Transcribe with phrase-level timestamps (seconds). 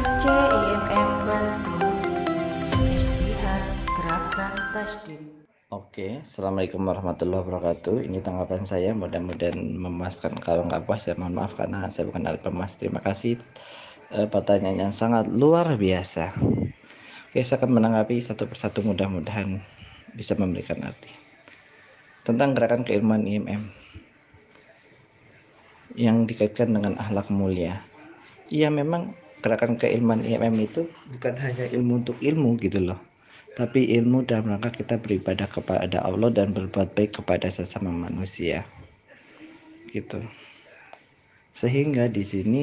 [0.00, 1.92] FC IMM Bantul
[2.88, 5.20] Istihad Gerakan Tasdid
[5.68, 8.08] Oke, Assalamualaikum warahmatullahi wabarakatuh.
[8.08, 10.40] Ini tanggapan saya, mudah-mudahan memuaskan.
[10.40, 12.80] Kalau nggak puas, saya mohon maaf karena saya bukan ahli pemas.
[12.80, 13.44] Terima kasih.
[14.08, 16.32] E, pertanyaan yang sangat luar biasa.
[17.28, 19.60] Oke, saya akan menanggapi satu persatu mudah-mudahan
[20.16, 21.12] bisa memberikan arti.
[22.24, 23.68] Tentang gerakan keilmuan IMM
[25.92, 27.84] yang dikaitkan dengan akhlak mulia.
[28.48, 30.86] Iya, memang gerakan keilmuan IMM itu
[31.16, 33.00] bukan hanya ilmu untuk ilmu gitu loh
[33.58, 38.62] tapi ilmu dalam rangka kita beribadah kepada Allah dan berbuat baik kepada sesama manusia.
[39.90, 40.22] Gitu.
[41.50, 42.62] Sehingga di sini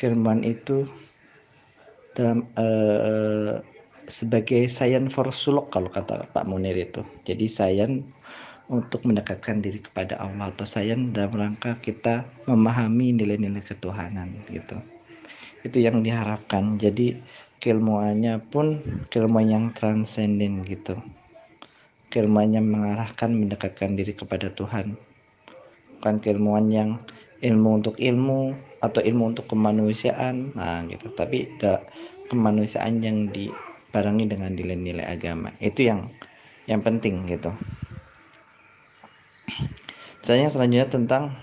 [0.00, 0.88] keilmuan itu
[2.16, 3.60] dalam uh,
[4.08, 7.04] sebagai sayan for suluk kalau kata Pak Munir itu.
[7.28, 8.02] Jadi sayan
[8.72, 14.80] untuk mendekatkan diri kepada Allah atau sayan dalam rangka kita memahami nilai-nilai ketuhanan gitu.
[15.64, 16.76] Itu yang diharapkan.
[16.76, 17.16] Jadi
[17.58, 21.00] keilmuannya pun keilmuan yang transenden gitu.
[22.12, 24.94] Keilmuannya mengarahkan mendekatkan diri kepada Tuhan.
[25.98, 27.00] Bukan keilmuan yang
[27.40, 28.52] ilmu untuk ilmu
[28.84, 30.52] atau ilmu untuk kemanusiaan.
[30.52, 31.08] Nah gitu.
[31.16, 31.56] Tapi
[32.28, 35.50] kemanusiaan yang dibarengi dengan nilai-nilai agama.
[35.58, 36.04] Itu yang
[36.68, 37.50] yang penting gitu.
[40.24, 41.36] Saya selanjutnya tentang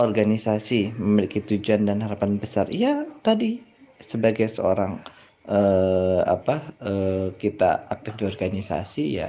[0.00, 3.62] organisasi memiliki tujuan dan harapan besar iya tadi
[4.02, 4.98] sebagai seorang
[5.46, 9.28] uh, apa uh, kita aktif di organisasi ya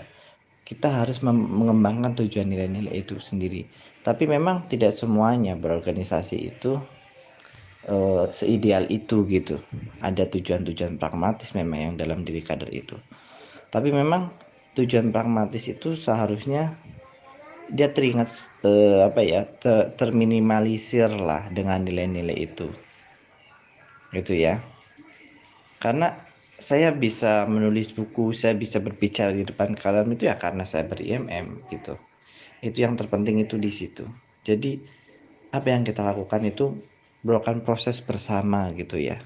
[0.66, 3.70] kita harus mengembangkan tujuan nilai-nilai itu sendiri.
[4.02, 6.82] Tapi memang tidak semuanya berorganisasi itu
[7.86, 9.62] uh, seideal itu gitu.
[10.02, 12.98] Ada tujuan-tujuan pragmatis memang yang dalam diri kader itu.
[13.70, 14.34] Tapi memang
[14.74, 16.74] tujuan pragmatis itu seharusnya
[17.70, 18.30] dia teringat
[18.62, 22.70] uh, apa ya ter, terminimalisir lah dengan nilai-nilai itu.
[24.14, 24.62] Gitu ya.
[25.82, 26.14] Karena
[26.56, 31.68] saya bisa menulis buku saya bisa berbicara di depan kalian itu ya karena saya ber-IMM
[31.74, 32.00] gitu.
[32.64, 34.08] Itu yang terpenting itu di situ.
[34.46, 34.80] Jadi
[35.52, 36.80] apa yang kita lakukan itu
[37.26, 39.20] melakukan proses bersama gitu ya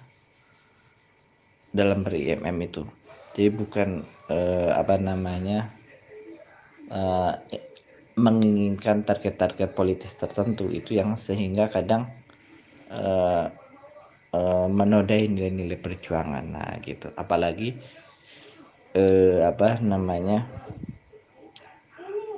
[1.69, 2.83] dalam ber-IMM itu.
[3.37, 3.89] Jadi bukan
[4.31, 5.69] eh, apa namanya
[6.89, 7.33] eh,
[8.19, 12.11] menginginkan target-target politis tertentu itu yang sehingga kadang
[12.91, 13.47] eh,
[14.33, 16.45] uh, menodai nilai-nilai perjuangan.
[16.45, 17.09] Nah gitu.
[17.17, 17.73] Apalagi
[18.97, 20.45] uh, apa namanya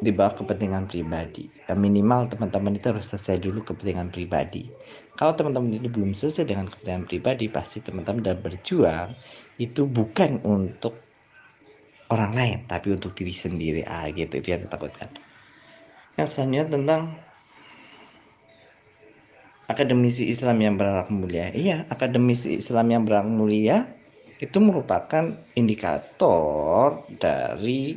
[0.02, 1.46] di bawah kepentingan pribadi.
[1.70, 4.66] Ya, minimal teman-teman itu harus selesai dulu kepentingan pribadi.
[5.14, 9.14] Kalau teman-teman ini belum selesai dengan kepentingan pribadi pasti teman-teman dalam berjuang
[9.62, 10.97] itu bukan untuk
[12.09, 13.81] orang lain tapi untuk diri sendiri.
[13.86, 14.41] Ah gitu.
[14.41, 15.14] Itu yang ditakutkan
[16.19, 17.01] yang selanjutnya tentang
[19.72, 21.47] akademisi Islam yang berakhlak mulia.
[21.55, 23.77] Iya, akademisi Islam yang berakhlak mulia
[24.41, 27.95] itu merupakan indikator dari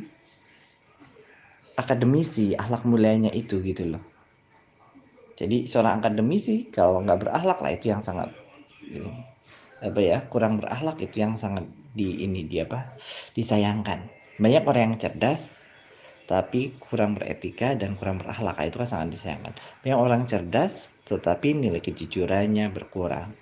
[1.75, 4.03] akademisi akhlak mulianya itu gitu loh.
[5.35, 8.31] Jadi seorang akademisi kalau nggak berakhlak lah itu yang sangat
[8.87, 9.11] ini,
[9.83, 12.95] apa ya kurang berakhlak itu yang sangat di ini dia apa
[13.35, 14.07] disayangkan.
[14.39, 15.43] Banyak orang yang cerdas
[16.25, 18.57] tapi kurang beretika dan kurang berakhlak.
[18.65, 19.53] Itu kan sangat disayangkan.
[19.85, 23.33] Banyak orang cerdas tetapi nilai kejujurannya berkurang.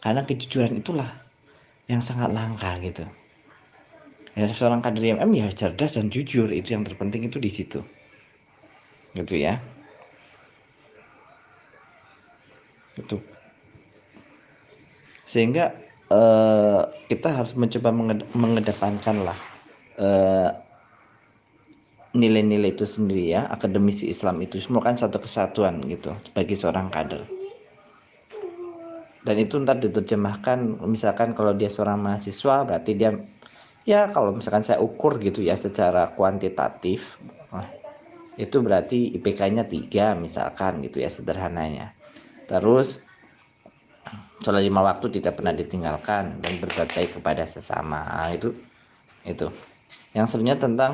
[0.00, 1.08] Karena kejujuran itulah
[1.88, 3.04] yang sangat langka gitu.
[4.34, 7.84] Ya seorang kader IMM ya cerdas dan jujur itu yang terpenting itu di situ.
[9.14, 9.60] Gitu ya.
[12.98, 13.22] Itu
[15.24, 15.72] sehingga
[16.12, 17.90] uh, kita harus mencoba
[18.36, 19.38] mengedepankan lah
[19.96, 20.52] uh,
[22.14, 27.26] nilai-nilai itu sendiri ya akademisi Islam itu semua kan satu kesatuan gitu bagi seorang kader.
[29.24, 33.18] Dan itu ntar diterjemahkan misalkan kalau dia seorang mahasiswa berarti dia
[33.82, 37.18] ya kalau misalkan saya ukur gitu ya secara kuantitatif
[38.34, 41.94] itu berarti IPK-nya tiga misalkan gitu ya sederhananya.
[42.46, 43.00] Terus
[44.44, 48.04] sholat lima waktu tidak pernah ditinggalkan dan berbuat baik kepada sesama.
[48.04, 48.52] Nah, itu
[49.24, 49.48] itu.
[50.12, 50.92] Yang sebenarnya tentang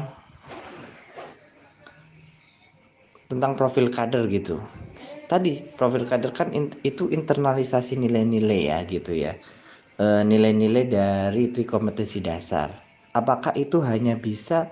[3.31, 4.59] tentang profil kader gitu.
[5.31, 9.39] Tadi profil kader kan in, itu internalisasi nilai-nilai ya gitu ya.
[9.95, 12.75] E, nilai-nilai dari tri kompetensi dasar.
[13.15, 14.67] Apakah itu hanya bisa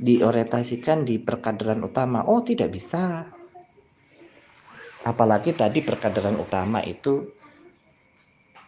[0.00, 2.24] diorientasikan di perkaderan utama?
[2.24, 3.28] Oh, tidak bisa.
[5.04, 7.28] Apalagi tadi perkaderan utama itu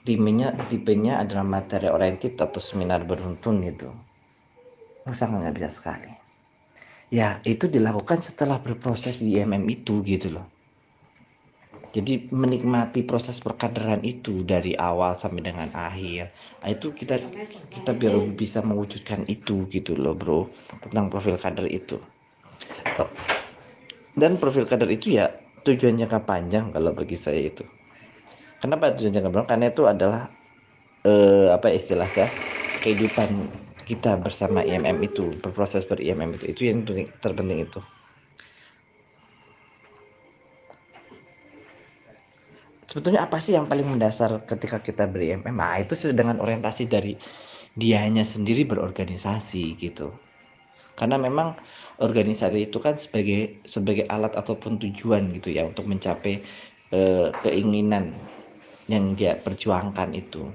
[0.05, 3.89] tipenya tipenya adalah materi oriented atau seminar beruntun gitu.
[5.09, 6.30] Sangat nggak bisa sekali
[7.11, 10.47] ya itu dilakukan setelah berproses di IMM itu gitu loh.
[11.91, 16.31] Jadi menikmati proses perkaderan itu dari awal sampai dengan akhir.
[16.63, 17.19] Nah, itu kita
[17.67, 20.55] kita biar bisa mewujudkan itu gitu loh bro
[20.87, 21.99] tentang profil kader itu.
[24.15, 25.35] Dan profil kader itu ya
[25.67, 27.67] tujuan jangka panjang kalau bagi saya itu.
[28.63, 29.51] Kenapa tujuan jangka panjang?
[29.51, 30.23] Karena itu adalah
[31.03, 32.31] eh, apa istilahnya
[32.79, 33.31] kehidupan
[33.91, 36.79] kita bersama IMM itu berproses ber IMM itu itu yang
[37.25, 37.81] terpenting itu
[42.91, 45.55] sebetulnya apa sih yang paling mendasar ketika kita beri MM?
[45.63, 47.15] Nah, itu dengan orientasi dari
[47.79, 50.11] dianya sendiri berorganisasi gitu.
[50.99, 51.55] Karena memang
[52.03, 56.43] organisasi itu kan sebagai sebagai alat ataupun tujuan gitu ya untuk mencapai
[56.91, 58.11] eh, keinginan
[58.91, 60.51] yang dia perjuangkan itu.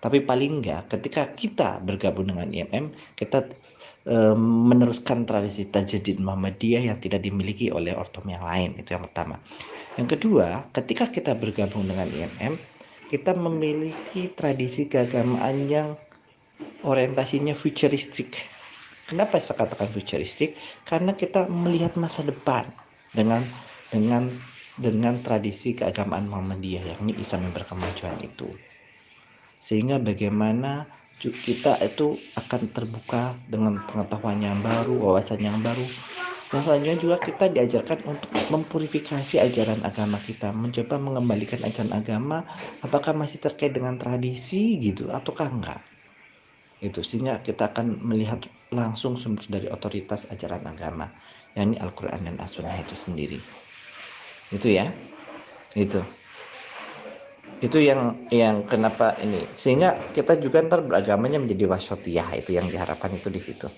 [0.00, 3.52] Tapi paling enggak ketika kita bergabung dengan IMM, kita
[4.08, 8.80] e, meneruskan tradisi tajdid Muhammadiyah yang tidak dimiliki oleh ortom yang lain.
[8.80, 9.36] Itu yang pertama.
[10.00, 12.56] Yang kedua, ketika kita bergabung dengan IMM,
[13.12, 16.00] kita memiliki tradisi keagamaan yang
[16.80, 18.40] orientasinya futuristik.
[19.04, 20.56] Kenapa saya katakan futuristik?
[20.86, 22.70] Karena kita melihat masa depan
[23.10, 23.42] dengan
[23.90, 24.30] dengan
[24.78, 28.48] dengan tradisi keagamaan Muhammadiyah yakni Islam yang berkemajuan itu.
[29.70, 30.90] Sehingga bagaimana
[31.22, 35.86] kita itu akan terbuka dengan pengetahuan yang baru, wawasan yang baru,
[36.50, 42.42] dan selanjutnya juga kita diajarkan untuk mempurifikasi ajaran agama kita, mencoba mengembalikan ajaran agama
[42.82, 45.78] apakah masih terkait dengan tradisi gitu ataukah enggak.
[46.82, 51.14] Itu sehingga kita akan melihat langsung sumber dari otoritas ajaran agama,
[51.54, 53.38] yakni Al-Qur'an dan As-Sunnah itu sendiri.
[54.50, 54.90] Itu ya.
[55.78, 56.02] Itu.
[57.60, 59.44] Itu yang yang kenapa ini.
[59.52, 63.68] Sehingga kita juga ntar beragamanya menjadi wasyatiyah itu yang diharapkan itu di situ.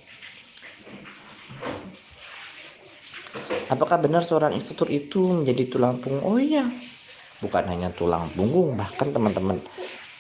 [3.67, 6.23] Apakah benar seorang instruktur itu menjadi tulang punggung?
[6.23, 6.69] Oh iya,
[7.41, 9.59] bukan hanya tulang punggung, bahkan teman-teman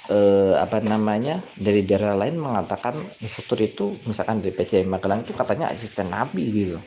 [0.08, 5.68] eh, apa namanya dari daerah lain mengatakan instruktur itu, misalkan dari PCM Magelang itu katanya
[5.68, 6.80] asisten Nabi gitu.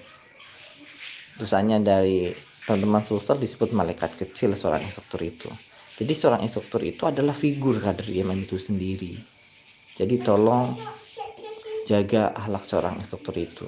[1.38, 2.34] Terusannya dari
[2.66, 5.48] teman-teman suster disebut malaikat kecil seorang instruktur itu.
[5.96, 9.16] Jadi seorang instruktur itu adalah figur kader iman itu sendiri.
[9.96, 10.76] Jadi tolong
[11.88, 13.66] jaga akhlak seorang instruktur itu.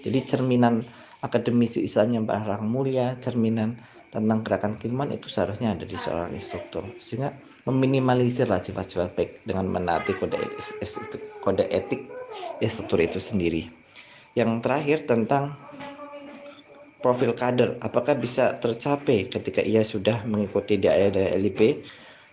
[0.00, 0.88] Jadi cerminan
[1.20, 3.76] akademisi Islam yang barang mulia, cerminan
[4.08, 6.88] tentang gerakan kilman itu seharusnya ada di seorang instruktur.
[6.96, 7.36] Sehingga
[7.68, 12.08] meminimalisir lah sifat-sifat baik dengan menaati kode etik, kode etik
[12.60, 13.68] instruktur itu sendiri.
[14.32, 15.56] Yang terakhir tentang
[17.04, 21.84] profil kader, apakah bisa tercapai ketika ia sudah mengikuti dari LIP?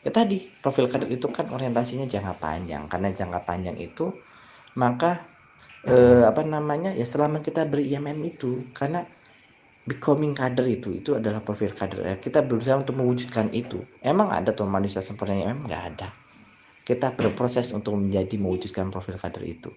[0.07, 2.87] Ya tadi, profil kader itu kan orientasinya jangka panjang.
[2.87, 4.15] Karena jangka panjang itu,
[4.79, 5.27] maka
[5.83, 9.03] eh, apa namanya ya selama kita beri IMM itu karena
[9.83, 12.07] becoming kader itu itu adalah profil kader.
[12.07, 13.83] Ya, kita berusaha untuk mewujudkan itu.
[13.99, 16.09] Emang ada tuh manusia sempurna IMM nggak ada.
[16.87, 19.69] Kita berproses untuk menjadi mewujudkan profil kader itu.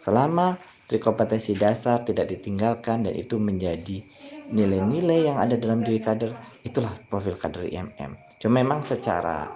[0.00, 0.56] Selama
[0.98, 4.02] kompetensi dasar tidak ditinggalkan dan itu menjadi
[4.50, 6.34] nilai-nilai yang ada dalam diri kader.
[6.66, 9.52] Itulah profil kader IMM cuma memang secara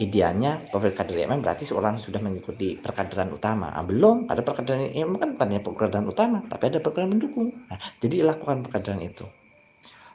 [0.00, 3.76] idealnya profil kader IMM berarti seorang sudah mengikuti perkaderan utama.
[3.76, 4.26] Ah, belum.
[4.26, 7.52] Ada perkaderan IMM kan bukan perkaderan utama tapi ada perkaderan mendukung.
[7.68, 9.28] Nah, jadi lakukan perkaderan itu.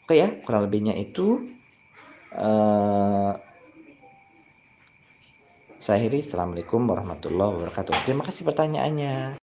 [0.03, 1.45] Oke ya kurang lebihnya itu
[2.33, 3.37] uh,
[5.77, 6.25] saya akhiri.
[6.25, 7.93] Assalamualaikum warahmatullahi wabarakatuh.
[8.07, 9.37] Terima kasih pertanyaannya